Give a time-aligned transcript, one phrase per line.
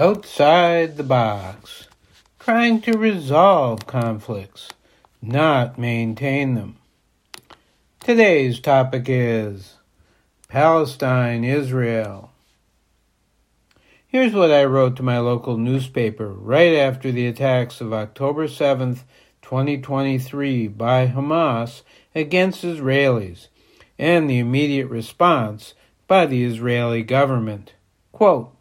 [0.00, 1.88] outside the box,
[2.38, 4.68] trying to resolve conflicts,
[5.20, 6.76] not maintain them.
[7.98, 9.74] Today's topic is
[10.46, 12.30] Palestine, Israel.
[14.06, 19.00] Here's what I wrote to my local newspaper right after the attacks of October 7th,
[19.42, 21.82] 2023 by Hamas
[22.14, 23.48] against Israelis
[23.98, 25.74] and the immediate response
[26.06, 27.72] by the Israeli government.
[28.12, 28.57] Quote,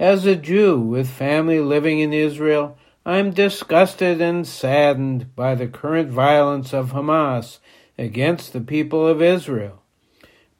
[0.00, 5.68] as a Jew with family living in Israel, I am disgusted and saddened by the
[5.68, 7.58] current violence of Hamas
[7.98, 9.82] against the people of Israel,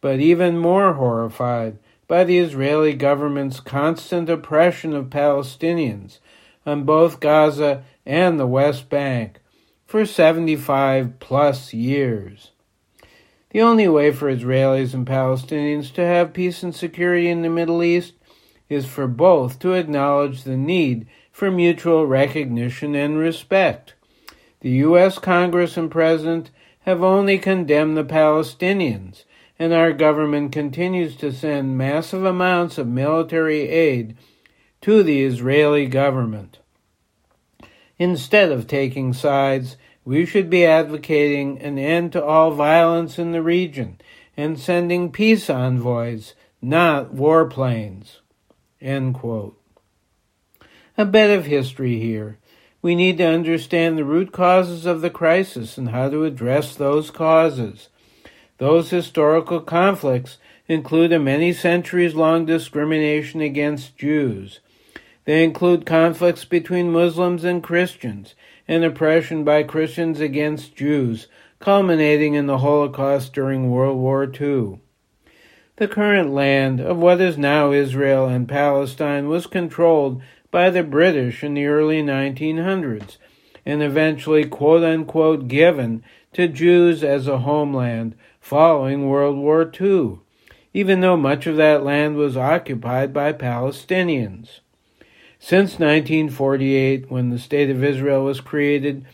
[0.02, 6.18] but even more horrified by the Israeli government's constant oppression of Palestinians
[6.66, 9.40] on both Gaza and the West Bank
[9.86, 12.50] for 75 plus years.
[13.52, 17.82] The only way for Israelis and Palestinians to have peace and security in the Middle
[17.82, 18.12] East
[18.70, 23.94] is for both to acknowledge the need for mutual recognition and respect.
[24.60, 25.18] The U.S.
[25.18, 29.24] Congress and President have only condemned the Palestinians,
[29.58, 34.16] and our government continues to send massive amounts of military aid
[34.80, 36.58] to the Israeli government.
[37.98, 43.42] Instead of taking sides, we should be advocating an end to all violence in the
[43.42, 44.00] region
[44.36, 48.20] and sending peace envoys, not warplanes.
[48.80, 49.60] End quote.
[50.96, 52.38] A bit of history here.
[52.82, 57.10] We need to understand the root causes of the crisis and how to address those
[57.10, 57.88] causes.
[58.56, 64.60] Those historical conflicts include a many centuries long discrimination against Jews.
[65.26, 68.34] They include conflicts between Muslims and Christians
[68.66, 71.26] and oppression by Christians against Jews,
[71.58, 74.80] culminating in the Holocaust during World War II.
[75.80, 80.20] The current land of what is now Israel and Palestine was controlled
[80.50, 83.16] by the British in the early 1900s
[83.64, 86.02] and eventually quote unquote given
[86.34, 90.18] to Jews as a homeland following World War II,
[90.74, 94.60] even though much of that land was occupied by Palestinians.
[95.38, 99.06] Since 1948, when the State of Israel was created,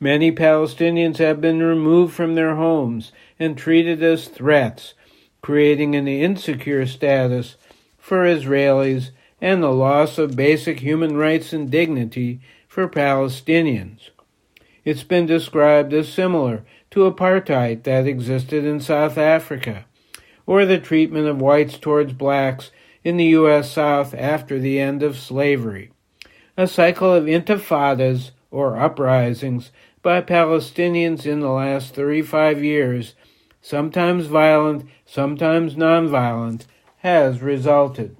[0.00, 4.94] many Palestinians have been removed from their homes and treated as threats
[5.46, 7.54] creating an insecure status
[7.96, 14.10] for Israelis and the loss of basic human rights and dignity for Palestinians.
[14.84, 19.84] It's been described as similar to apartheid that existed in South Africa,
[20.46, 22.72] or the treatment of whites towards blacks
[23.04, 23.70] in the U.S.
[23.70, 25.92] South after the end of slavery.
[26.56, 29.70] A cycle of intifadas, or uprisings,
[30.02, 33.14] by Palestinians in the last 35 years
[33.66, 36.66] sometimes violent, sometimes nonviolent,
[36.98, 38.16] has resulted.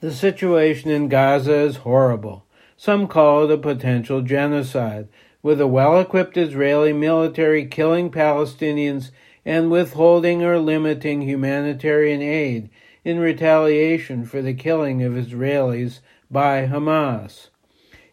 [0.00, 2.46] The situation in Gaza is horrible.
[2.78, 5.08] Some call it a potential genocide,
[5.42, 9.10] with a well equipped Israeli military killing Palestinians
[9.44, 12.70] and withholding or limiting humanitarian aid
[13.04, 16.00] in retaliation for the killing of Israelis
[16.30, 17.48] by Hamas.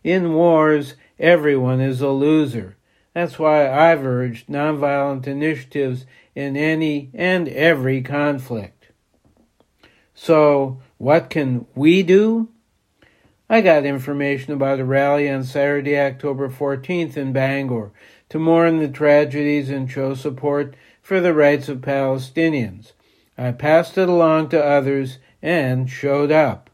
[0.04, 2.77] In wars, everyone is a loser.
[3.18, 6.06] That's why I've urged nonviolent initiatives
[6.36, 8.92] in any and every conflict.
[10.14, 12.50] So, what can we do?
[13.50, 17.92] I got information about a rally on Saturday, October 14th in Bangor
[18.30, 22.92] to mourn the tragedies and show support for the rights of Palestinians.
[23.36, 26.70] I passed it along to others and showed up.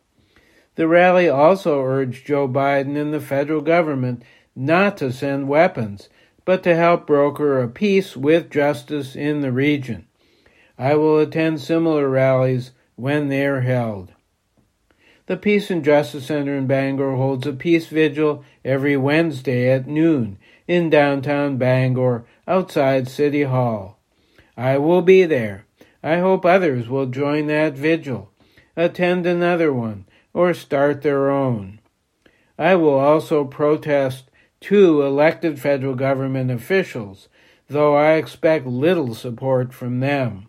[0.75, 4.24] The rally also urged Joe Biden and the federal government
[4.58, 6.10] not to send weapons
[6.46, 10.07] but to help broker a peace with justice in the region.
[10.78, 14.12] I will attend similar rallies when they are held.
[15.25, 20.38] The Peace and Justice Center in Bangor holds a peace vigil every Wednesday at noon
[20.68, 24.00] in downtown Bangor outside City Hall.
[24.57, 25.66] I will be there.
[26.04, 28.31] I hope others will join that vigil,
[28.75, 31.80] attend another one, or start their own.
[32.57, 34.30] I will also protest
[34.63, 37.27] two elected federal government officials,
[37.68, 40.48] though I expect little support from them.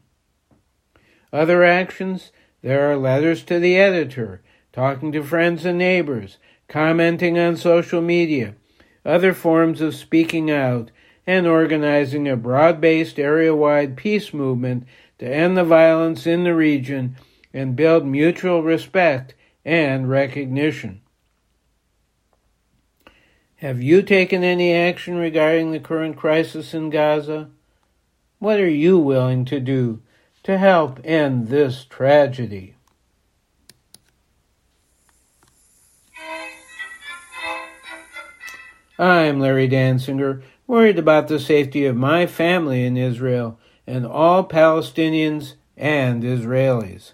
[1.33, 2.31] Other actions
[2.63, 4.41] there are letters to the editor,
[4.73, 6.39] talking to friends and neighbors,
[6.69, 8.55] commenting on social media,
[9.05, 10.93] other forms of speaking out,
[11.27, 14.87] and organizing a broad based area wide peace movement
[15.19, 17.17] to end the violence in the region
[17.53, 19.35] and build mutual respect
[19.65, 21.01] and recognition.
[23.59, 27.51] Have you taken any action regarding the current crisis in Gaza?
[28.41, 30.03] What are you willing to do
[30.43, 32.75] to help end this tragedy?
[38.99, 45.55] I'm Larry Dansinger, worried about the safety of my family in Israel and all Palestinians
[45.77, 47.13] and Israelis.